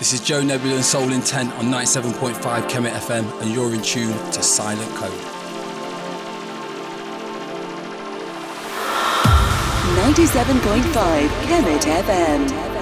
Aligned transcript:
This 0.00 0.14
is 0.14 0.20
Joe 0.20 0.42
Nebula 0.42 0.76
and 0.76 0.84
Soul 0.84 1.12
Intent 1.12 1.52
on 1.56 1.66
97.5 1.66 2.40
Kemet 2.70 2.92
FM, 2.92 3.42
and 3.42 3.50
you're 3.52 3.74
in 3.74 3.82
tune 3.82 4.16
to 4.32 4.42
Silent 4.42 4.90
Code. 4.94 5.12
97.5 10.00 11.28
Kemet 11.42 11.82
FM. 11.82 12.79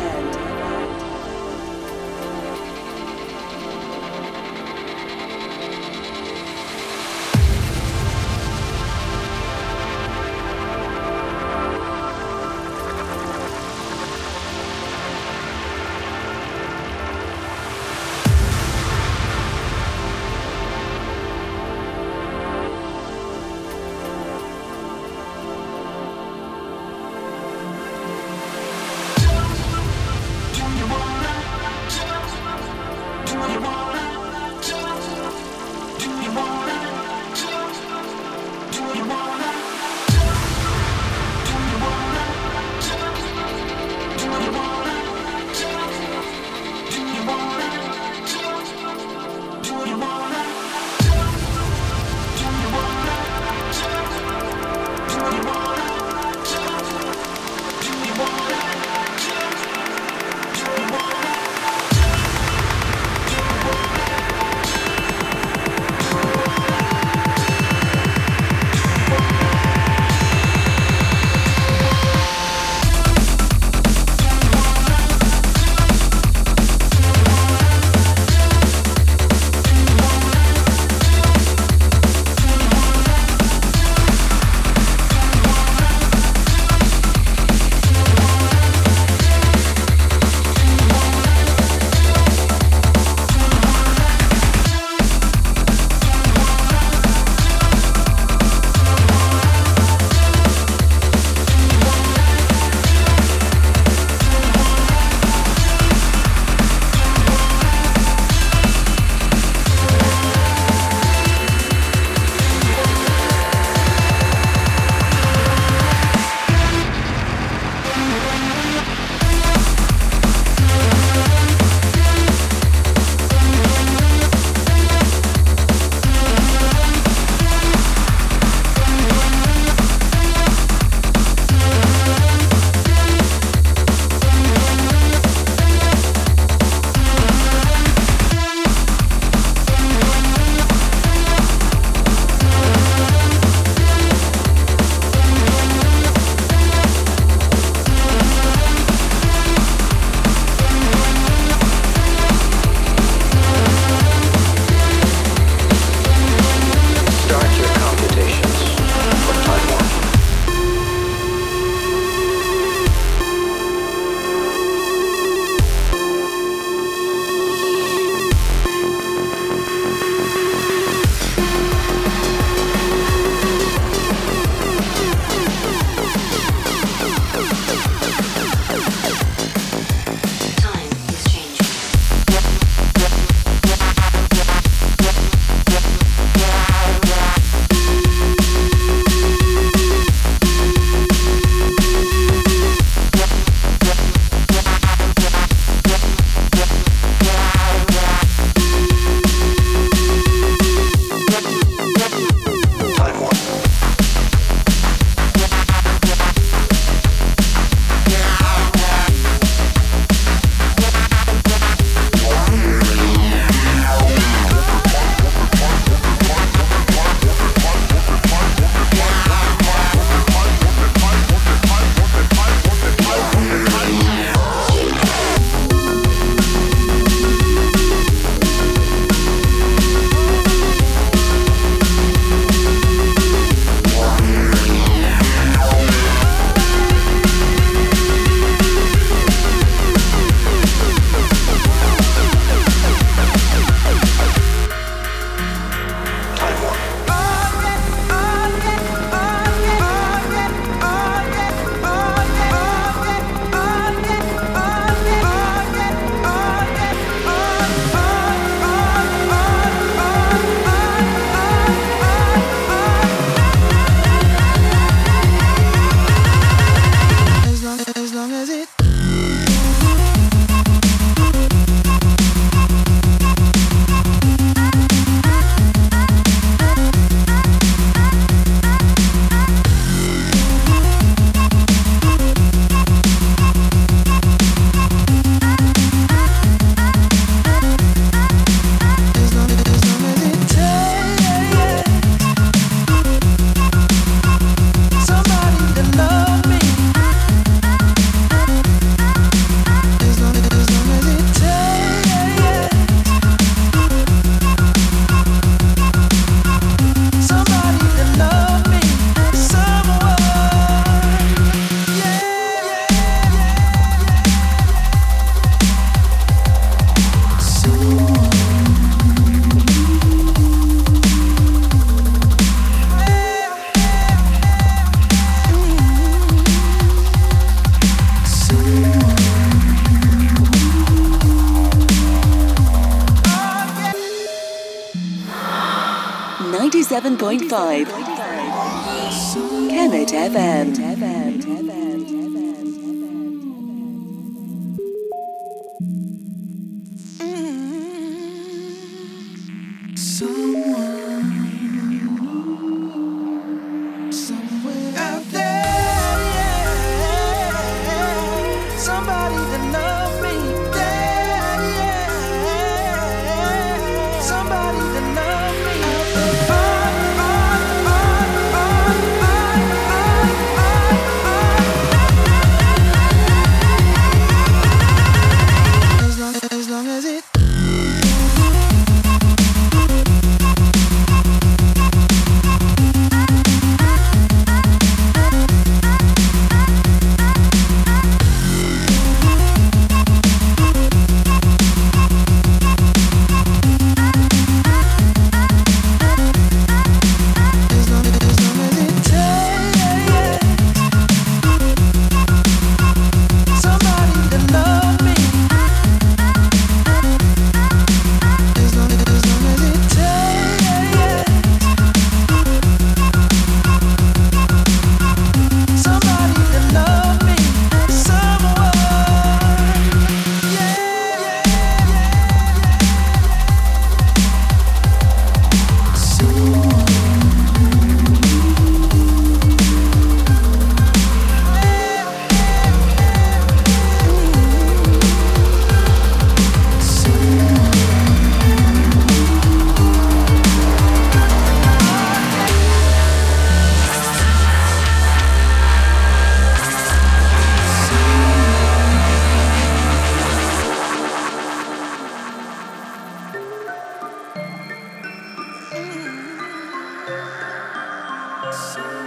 So 458.50 458.97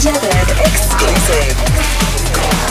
Jagged 0.00 0.58
exclusive. 0.60 2.69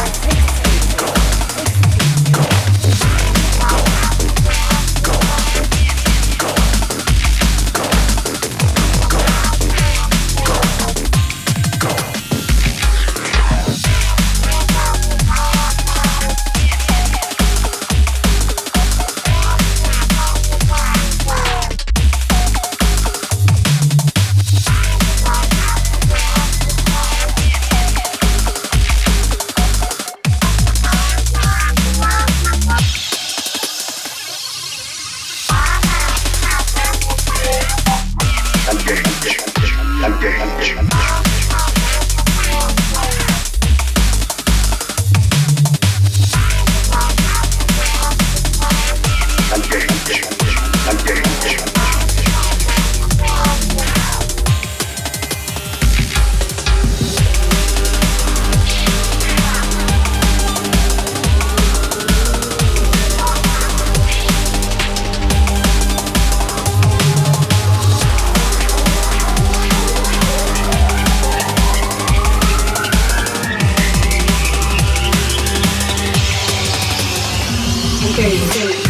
dirty, 78.19 78.37
dirty. 78.51 78.88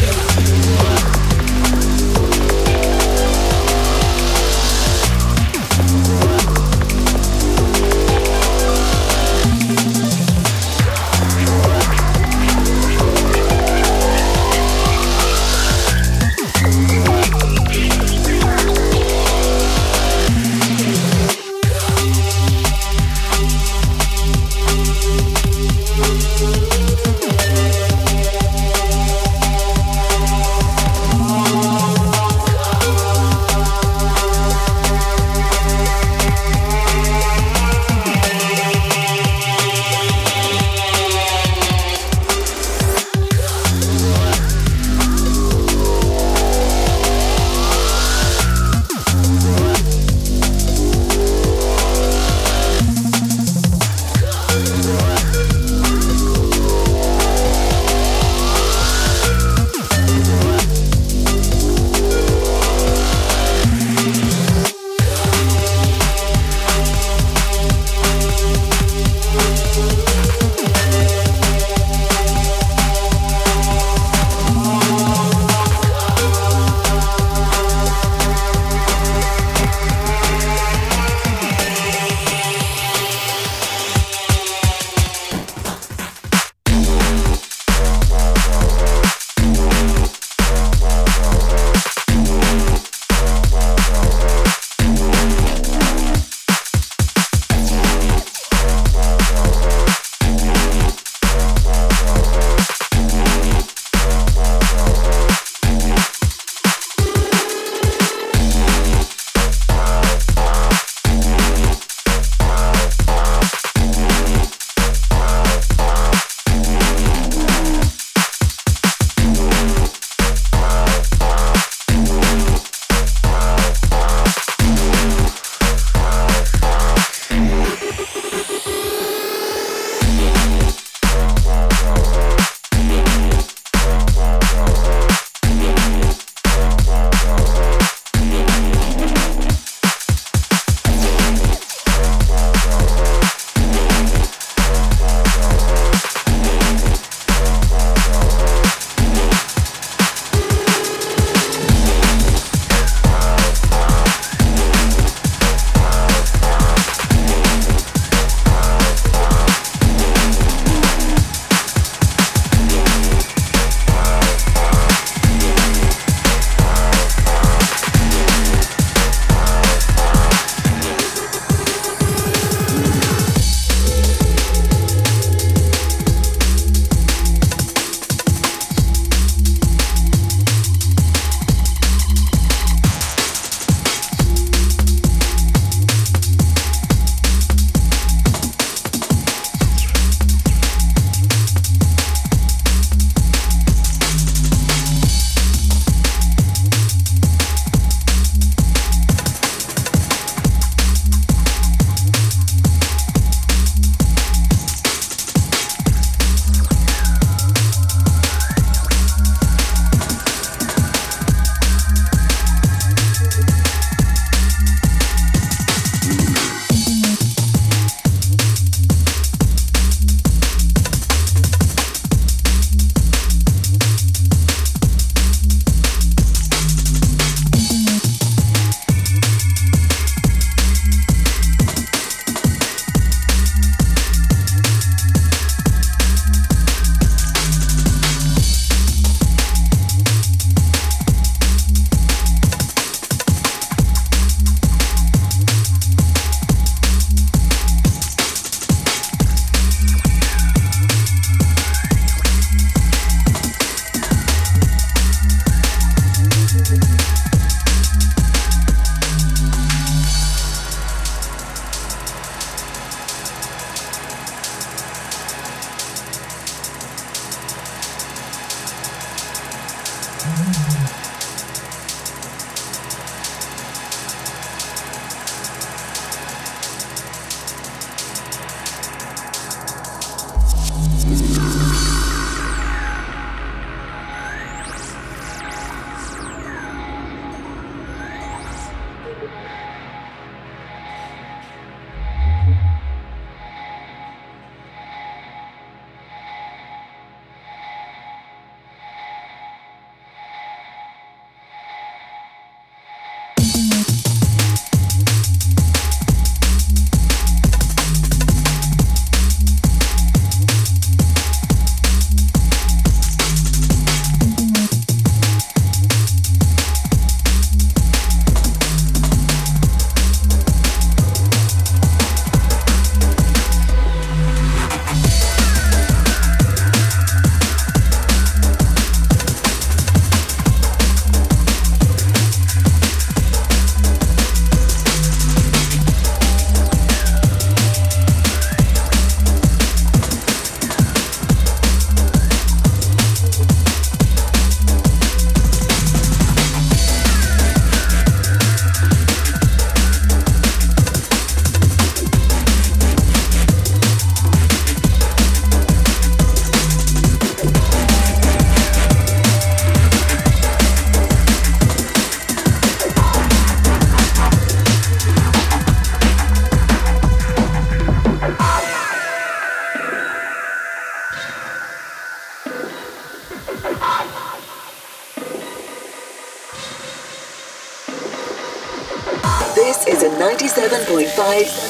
This 379.70 379.86
is 379.86 380.02
a 380.02 380.10
97.5 380.18 381.14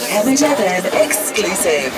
Kemet 0.07 0.39
FM 0.39 0.87
exclusive. 1.03 1.91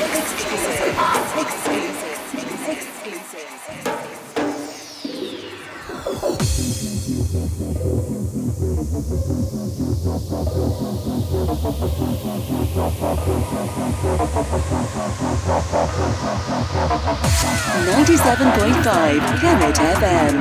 Ninety-seven 17.86 18.50
point 18.60 18.76
five 18.84 19.22
Kemet 19.40 19.76
FM. 19.76 20.34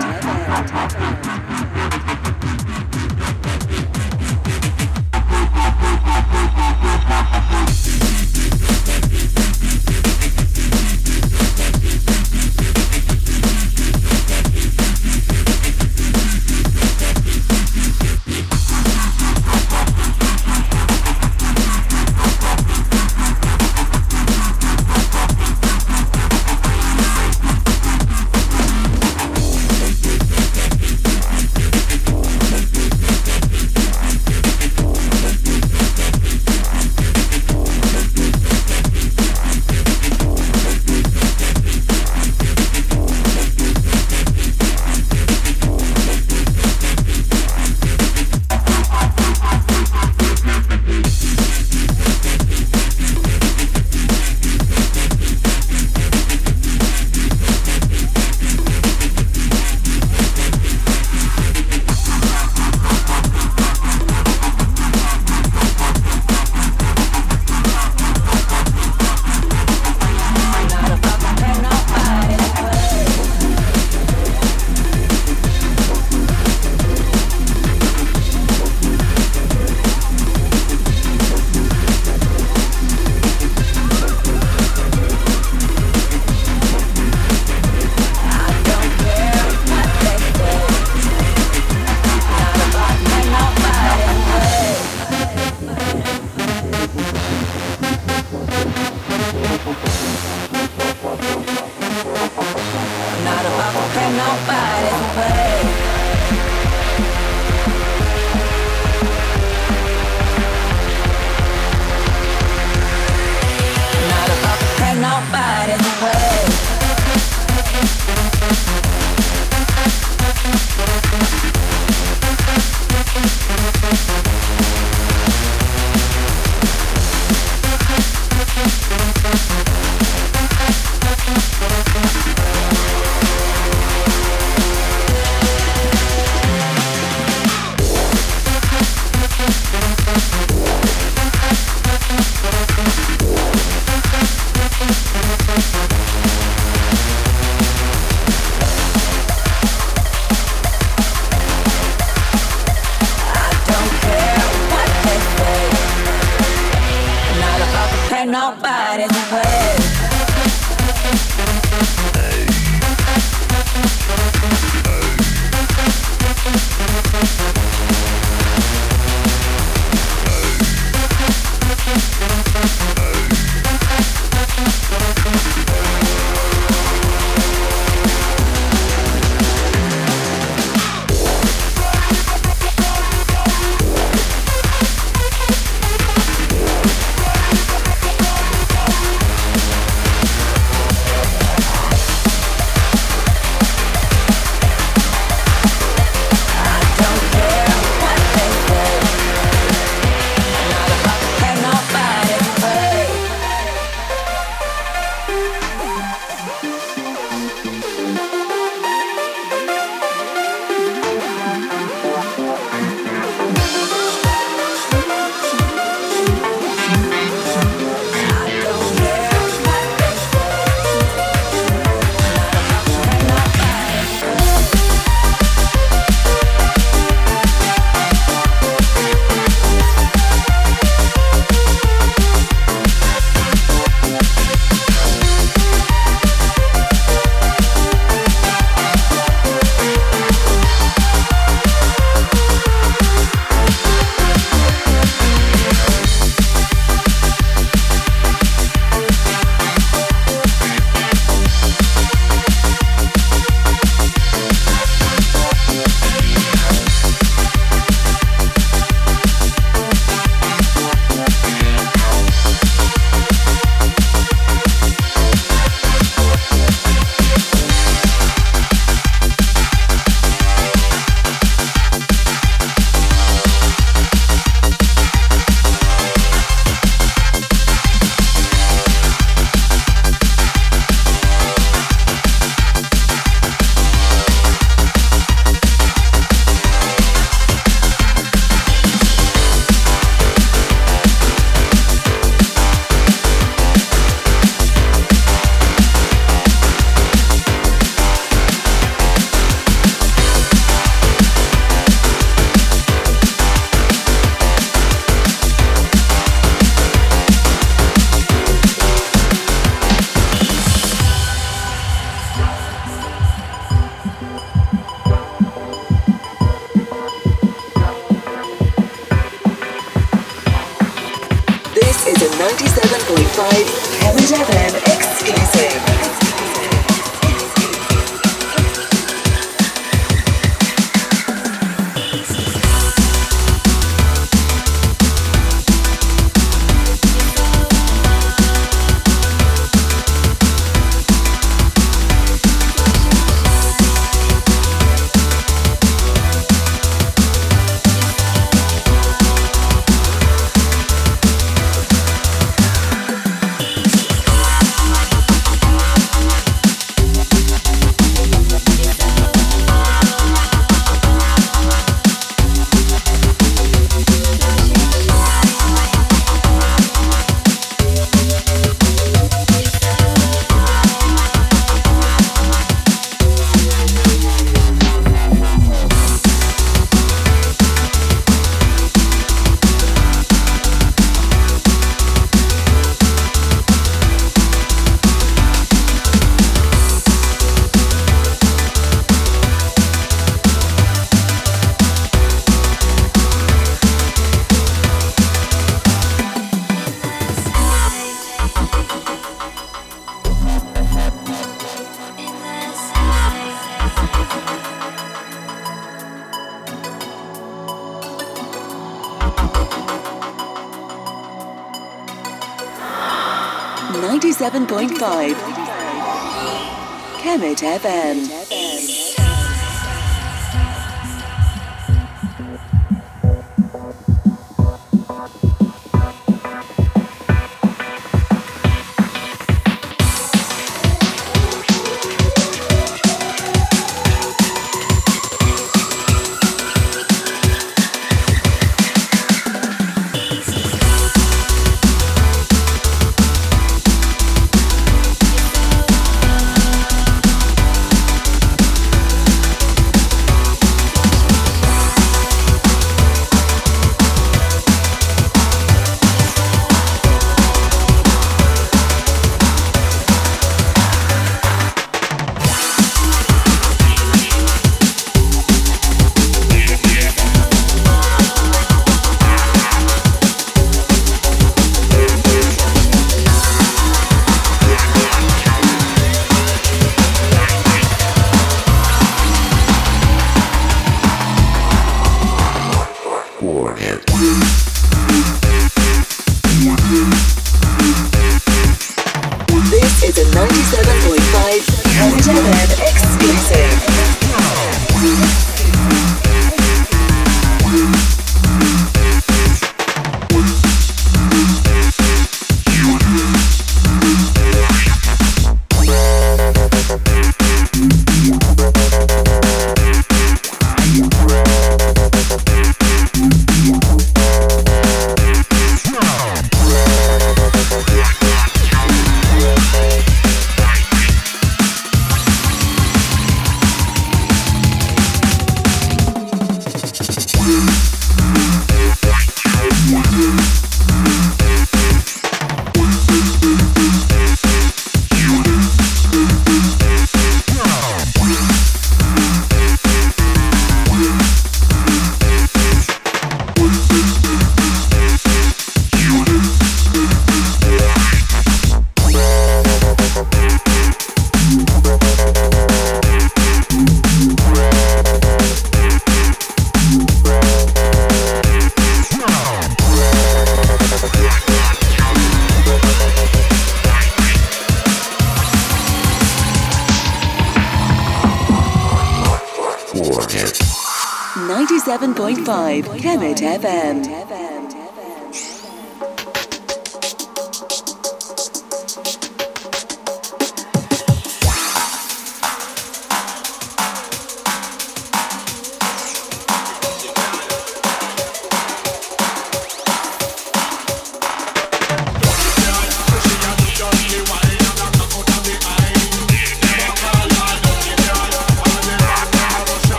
and 158.20 158.32
nobody's 158.32 159.32
away. 159.32 159.59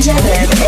Angelic 0.00 0.59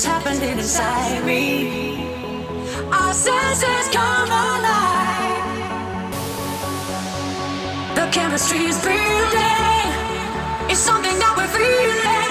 something's 0.00 0.04
happening 0.04 0.58
inside 0.58 1.24
me. 1.24 2.06
Our 2.92 3.14
senses 3.14 3.88
come 3.92 4.28
alive. 4.28 5.54
The 7.94 8.08
chemistry 8.12 8.64
is 8.66 8.78
building. 8.82 9.90
It's 10.68 10.80
something 10.80 11.18
that 11.18 11.34
we're 11.36 11.48
feeling. 11.48 12.25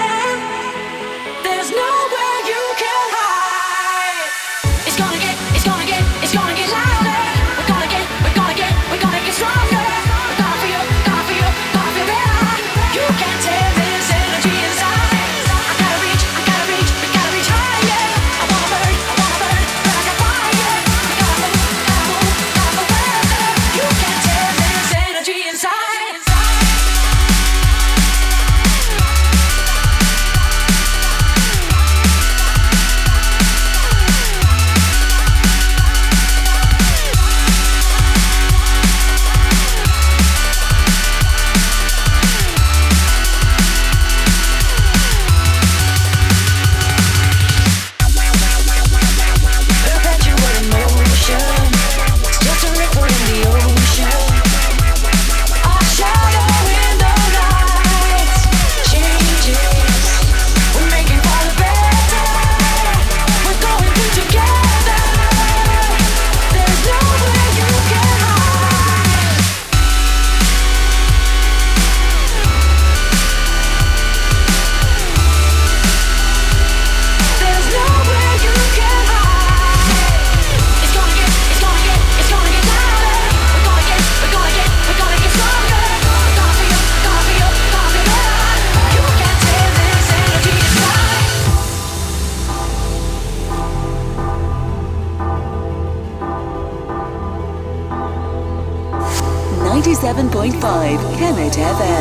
together. 101.56 101.95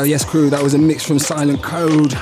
FM. 0.00 0.04
So 0.04 0.04
yes, 0.04 0.24
crew, 0.24 0.50
that 0.50 0.62
was 0.62 0.74
a 0.74 0.78
mix 0.78 1.04
from 1.04 1.18
Silent 1.18 1.62
Code. 1.62 2.14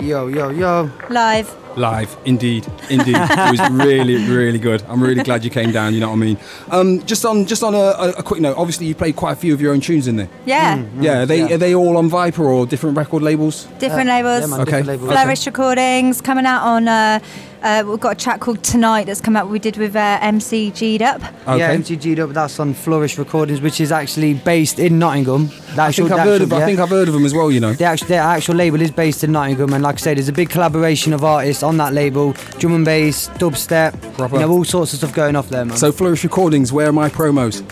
Yo, 0.00 0.26
yo, 0.26 0.48
yo. 0.50 0.90
Live. 1.10 1.54
Live, 1.76 2.16
indeed, 2.26 2.66
indeed. 2.90 3.16
it 3.16 3.58
was 3.58 3.70
really, 3.86 4.16
really 4.28 4.58
good. 4.58 4.82
I'm 4.88 5.02
really 5.02 5.22
glad 5.22 5.42
you 5.42 5.50
came 5.50 5.72
down. 5.72 5.94
You 5.94 6.00
know 6.00 6.08
what 6.08 6.16
I 6.16 6.18
mean. 6.18 6.38
Um, 6.70 7.02
just 7.06 7.24
on, 7.24 7.46
just 7.46 7.62
on 7.62 7.74
a, 7.74 7.78
a, 7.78 8.10
a 8.18 8.22
quick 8.22 8.42
note. 8.42 8.58
Obviously, 8.58 8.86
you 8.86 8.94
played 8.94 9.16
quite 9.16 9.32
a 9.32 9.36
few 9.36 9.54
of 9.54 9.60
your 9.60 9.72
own 9.72 9.80
tunes 9.80 10.06
in 10.06 10.16
there. 10.16 10.28
Yeah. 10.44 10.84
Yeah, 11.00 11.22
are 11.22 11.26
they 11.26 11.38
yeah. 11.40 11.54
are 11.54 11.58
they 11.58 11.74
all 11.74 11.96
on 11.96 12.08
Viper 12.10 12.44
or 12.44 12.66
different 12.66 12.96
record 12.96 13.22
labels? 13.22 13.64
Different 13.78 14.08
labels. 14.08 14.42
Yeah, 14.42 14.46
man, 14.48 14.60
Okay. 14.60 14.70
different 14.70 14.86
labels. 14.88 15.12
Flourish 15.12 15.46
Recordings 15.46 16.20
coming 16.20 16.44
out 16.44 16.62
on. 16.62 16.88
Uh, 16.88 17.20
uh, 17.62 17.84
we've 17.86 18.00
got 18.00 18.12
a 18.12 18.14
track 18.24 18.40
called 18.40 18.62
Tonight 18.62 19.04
that's 19.04 19.20
come 19.20 19.36
out. 19.36 19.48
We 19.48 19.58
did 19.58 19.76
with 19.76 19.94
uh, 19.96 20.18
MC 20.20 20.70
G'd 20.70 21.02
up. 21.02 21.22
Okay. 21.46 21.58
Yeah, 21.58 21.74
MTG'd 21.76 22.20
up. 22.20 22.30
That's 22.30 22.58
on 22.60 22.74
Flourish 22.74 23.18
Recordings, 23.18 23.60
which 23.60 23.80
is 23.80 23.92
actually 23.92 24.34
based 24.34 24.78
in 24.78 24.98
Nottingham. 24.98 25.46
The 25.74 25.82
I 25.82 25.92
think 25.92 26.10
I've 26.10 26.20
heard 26.20 26.42
actual- 26.42 26.56
of. 26.56 26.62
I 26.62 26.66
think 26.66 26.78
I've 26.80 26.88
heard 26.88 27.08
of 27.08 27.14
them 27.14 27.24
as 27.24 27.34
well. 27.34 27.50
You 27.50 27.60
know. 27.60 27.72
The 27.72 27.84
actual, 27.84 28.08
the 28.08 28.16
actual 28.16 28.54
label 28.56 28.80
is 28.80 28.90
based 28.90 29.24
in 29.24 29.32
Nottingham, 29.32 29.72
and 29.72 29.82
like 29.82 29.94
I 29.96 29.98
said, 29.98 30.16
there's 30.16 30.28
a 30.28 30.32
big 30.32 30.50
collaboration 30.50 31.12
of 31.12 31.24
artists 31.24 31.62
on 31.62 31.76
that 31.78 31.92
label: 31.92 32.32
drum 32.58 32.74
and 32.74 32.84
bass, 32.84 33.28
dubstep, 33.28 33.92
Proper. 34.16 34.36
you 34.36 34.40
know, 34.42 34.50
all 34.50 34.64
sorts 34.64 34.92
of 34.92 34.98
stuff 34.98 35.14
going 35.14 35.36
off 35.36 35.48
there, 35.48 35.64
man. 35.64 35.76
So 35.76 35.92
Flourish 35.92 36.24
Recordings, 36.24 36.72
where 36.72 36.88
are 36.88 36.92
my 36.92 37.08
promos? 37.08 37.62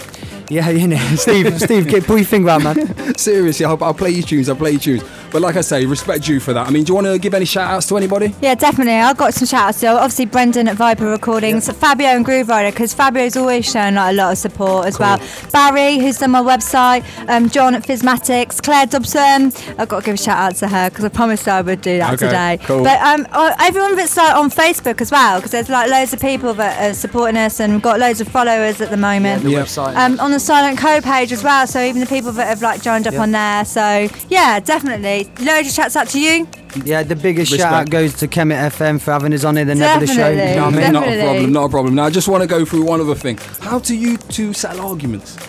yeah, 0.50 0.68
you 0.70 0.88
know, 0.88 0.96
Steve, 1.16 1.60
Steve, 1.60 1.88
get, 1.88 2.04
pull 2.04 2.18
your 2.18 2.26
finger 2.26 2.50
out, 2.50 2.62
man. 2.62 3.14
Seriously, 3.16 3.64
I'll, 3.64 3.82
I'll 3.84 3.94
play 3.94 4.10
your 4.10 4.24
tunes. 4.24 4.48
I'll 4.48 4.56
play 4.56 4.72
your 4.72 4.80
tunes. 4.80 5.02
But 5.30 5.42
like 5.42 5.56
I 5.56 5.60
say, 5.60 5.86
respect 5.86 6.26
you 6.28 6.40
for 6.40 6.52
that. 6.52 6.66
I 6.66 6.70
mean, 6.70 6.84
do 6.84 6.90
you 6.90 6.94
want 6.94 7.06
to 7.06 7.18
give 7.18 7.34
any 7.34 7.44
shout 7.44 7.70
outs 7.70 7.86
to 7.88 7.96
anybody? 7.96 8.34
Yeah, 8.40 8.54
definitely. 8.54 8.94
I've 8.94 9.16
got 9.16 9.34
some 9.34 9.46
shout 9.46 9.68
outs. 9.68 9.78
So 9.78 9.96
obviously 9.96 10.26
Brendan 10.26 10.68
at 10.68 10.76
Viper 10.76 11.06
Recordings, 11.06 11.70
Fabio 11.70 12.08
and 12.08 12.24
Grooverider, 12.26 12.70
because 12.72 12.94
Fabio's 12.94 13.36
always 13.36 13.70
shown 13.70 13.94
like 13.94 14.12
a 14.12 14.16
lot 14.16 14.32
of 14.32 14.38
support 14.38 14.86
as 14.86 14.98
well. 14.98 15.18
Barry, 15.52 15.98
who's 15.98 16.18
done 16.18 16.32
my 16.32 16.40
website, 16.42 17.04
um, 17.28 17.48
John 17.48 17.74
at 17.74 17.82
Physmatics, 17.84 18.62
Claire 18.62 18.86
Dobson. 18.86 19.52
I've 19.78 19.88
got 19.88 20.00
to 20.00 20.06
give 20.06 20.14
a 20.14 20.18
shout 20.18 20.38
out 20.38 20.56
to 20.56 20.68
her 20.68 20.90
because 20.90 21.04
I 21.04 21.08
promised 21.08 21.46
I 21.48 21.60
would 21.62 21.80
do 21.80 21.98
that 21.98 22.14
Okay, 22.14 22.26
today. 22.26 22.58
cool. 22.66 22.82
But 22.84 23.00
um, 23.00 23.26
uh, 23.30 23.52
everyone 23.60 23.96
that's 23.96 24.16
like 24.16 24.34
on 24.34 24.50
Facebook 24.50 25.00
as 25.00 25.10
well, 25.10 25.38
because 25.38 25.52
there's 25.52 25.68
like 25.68 25.90
loads 25.90 26.12
of 26.12 26.20
people 26.20 26.54
that 26.54 26.90
are 26.90 26.94
supporting 26.94 27.36
us 27.36 27.60
and 27.60 27.72
we've 27.74 27.82
got 27.82 28.00
loads 28.00 28.20
of 28.20 28.28
followers 28.28 28.80
at 28.80 28.90
the 28.90 28.96
moment. 28.96 29.42
The 29.44 29.50
Yeah. 29.50 29.62
website. 29.62 29.94
Um, 29.96 30.18
on 30.20 30.30
the 30.32 30.40
Silent 30.40 30.78
Co 30.78 31.00
page 31.00 31.32
as 31.32 31.44
well, 31.44 31.66
so 31.66 31.80
even 31.82 32.00
the 32.00 32.06
people 32.06 32.32
that 32.32 32.48
have 32.48 32.62
like 32.62 32.82
joined 32.82 33.06
up 33.06 33.14
Yeah. 33.14 33.22
on 33.22 33.32
there. 33.32 33.64
So 33.64 34.08
yeah, 34.28 34.60
definitely. 34.60 35.19
Loads 35.24 35.68
of 35.68 35.74
shouts 35.74 35.96
out 35.96 36.08
to 36.08 36.20
you. 36.20 36.46
Yeah, 36.84 37.02
the 37.02 37.16
biggest 37.16 37.52
Respect. 37.52 37.70
shout 37.70 37.80
out 37.82 37.90
goes 37.90 38.14
to 38.14 38.28
Kemet 38.28 38.70
FM 38.70 39.00
for 39.00 39.12
having 39.12 39.34
us 39.34 39.44
on 39.44 39.56
here 39.56 39.64
the 39.64 39.74
never 39.74 40.06
the 40.06 40.12
show. 40.12 40.28
You 40.28 40.36
know 40.36 40.66
what 40.66 40.74
I 40.74 40.78
mean? 40.82 40.92
Not 40.92 41.08
a 41.08 41.20
problem. 41.22 41.52
Not 41.52 41.64
a 41.64 41.68
problem. 41.68 41.94
Now, 41.96 42.04
I 42.04 42.10
just 42.10 42.28
want 42.28 42.42
to 42.42 42.46
go 42.48 42.64
through 42.64 42.84
one 42.84 43.00
other 43.00 43.14
thing. 43.14 43.38
How 43.60 43.78
do 43.78 43.94
you 43.96 44.16
two 44.16 44.52
settle 44.52 44.86
arguments? 44.86 45.36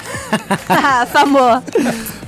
Fun 1.12 1.30
more. 1.32 1.62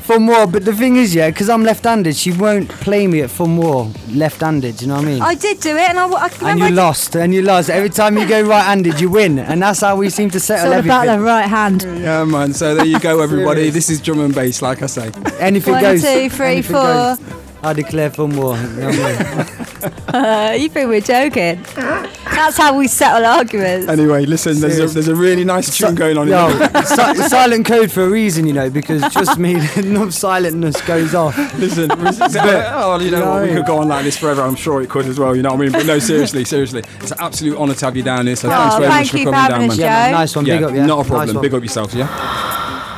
Thumb 0.04 0.28
War, 0.28 0.46
but 0.48 0.66
the 0.66 0.74
thing 0.76 0.98
is, 0.98 1.16
yeah, 1.16 1.30
because 1.30 1.50
I'm 1.50 1.64
left-handed, 1.64 2.14
she 2.18 2.34
won't 2.34 2.68
play 2.68 3.08
me 3.08 3.22
at 3.22 3.32
Thumb 3.32 3.56
War 3.56 3.90
left-handed. 4.10 4.82
You 4.82 4.90
know 4.90 4.96
what 4.98 5.06
I 5.06 5.08
mean? 5.08 5.22
I 5.22 5.34
did 5.34 5.62
do 5.62 5.78
it, 5.78 5.90
and 5.90 5.98
I, 5.98 6.06
I 6.10 6.30
and 6.52 6.60
you 6.60 6.66
I 6.66 6.70
lost, 6.70 7.16
and 7.16 7.34
you 7.34 7.42
lost. 7.42 7.70
Every 7.70 7.90
time 7.90 8.18
you 8.18 8.28
go 8.28 8.42
right-handed, 8.48 9.00
you 9.00 9.10
win, 9.10 9.40
and 9.40 9.62
that's 9.62 9.80
how 9.80 9.96
we 9.96 10.10
seem 10.10 10.30
to 10.32 10.38
It's 10.38 10.46
settle 10.46 10.74
all 10.74 10.80
about 10.80 11.08
everything. 11.08 11.20
the 11.22 11.26
right 11.26 11.48
hand. 11.48 11.84
Yeah, 11.84 12.26
man. 12.26 12.54
So 12.54 12.76
there 12.76 12.86
you 12.86 13.00
go, 13.00 13.22
everybody. 13.28 13.70
This 13.70 13.90
is 13.90 14.02
drum 14.02 14.20
and 14.20 14.36
bass, 14.36 14.62
like 14.62 14.82
I 14.84 14.88
say. 14.88 15.10
Anything 15.40 15.72
One, 15.76 15.82
goes. 15.82 16.02
two, 16.02 16.30
three, 16.30 16.48
anything 16.48 16.76
four. 16.76 16.84
goes. 16.84 17.20
I 17.66 17.72
declare 17.74 18.10
Thumb 18.10 18.36
War. 18.36 18.58
You 18.58 18.68
know 18.68 18.88
what 18.88 19.00
I 19.00 19.36
mean? 19.36 19.94
Uh, 20.14 20.52
you 20.60 20.70
think 20.70 20.90
we're 20.90 21.00
joking? 21.02 21.64
That's 21.76 22.58
how 22.58 22.78
we 22.78 22.88
settle 22.88 23.26
arguments. 23.26 23.88
Anyway, 23.88 24.26
listen. 24.26 24.60
There's 24.60 24.80
a, 24.80 24.88
there's 24.88 25.08
a 25.08 25.16
really 25.16 25.46
nice 25.46 25.76
tune 25.78 25.96
going 25.96 26.18
on. 26.18 26.28
Yo, 26.28 26.50
here. 26.50 26.84
si- 26.86 27.24
silent 27.30 27.66
code 27.66 27.90
for 27.92 28.04
a 28.04 28.10
reason, 28.10 28.46
you 28.46 28.52
know, 28.54 28.70
because 28.70 29.02
trust 29.14 29.38
me, 29.38 29.54
no 29.78 30.08
silentness 30.08 30.86
goes 30.86 31.16
off. 31.16 31.38
Listen, 31.58 31.90
oh, 31.92 33.00
you 33.00 33.12
know 33.12 33.30
what? 33.32 33.44
We 33.48 33.54
could 33.56 33.66
go 33.66 33.78
on 33.80 33.88
like 33.88 34.04
this 34.04 34.18
forever. 34.18 34.42
I'm 34.42 34.56
sure 34.56 34.82
it 34.82 34.90
could 34.90 35.06
as 35.06 35.18
well. 35.20 35.34
You 35.36 35.42
know 35.42 35.52
what 35.52 35.60
I 35.60 35.64
mean? 35.64 35.72
But 35.72 35.86
no, 35.86 36.00
seriously, 36.00 36.44
seriously, 36.46 36.84
it's 37.00 37.12
an 37.12 37.18
absolute 37.22 37.58
honour 37.58 37.76
to 37.76 37.86
have 37.86 37.96
you 37.96 38.04
down 38.04 38.28
here. 38.28 38.36
So 38.36 38.50
thanks 38.50 38.76
Oh, 38.76 38.80
very 38.80 38.92
thank 38.92 39.06
much 39.06 39.12
for 39.12 39.18
you 39.18 39.26
coming 39.32 39.50
down, 39.50 39.68
man. 39.68 39.78
Joe. 39.78 39.84
Yeah, 39.84 40.12
nice 40.12 40.36
one. 40.36 40.46
Yeah, 40.46 40.56
Big 40.58 40.64
up, 40.66 40.74
yeah. 40.76 40.86
not 40.86 41.06
a 41.06 41.10
problem. 41.10 41.36
one. 41.38 41.42
Big 41.42 41.54
up 41.54 41.62
yourself, 41.64 41.94
yeah. 41.94 42.08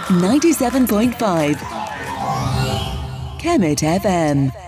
97.5 0.08 1.85
Kemet 3.46 3.84
FM. 3.84 4.65